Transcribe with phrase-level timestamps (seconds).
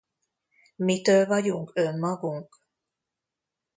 [0.75, 2.59] Mitől vagyunk önmagunk?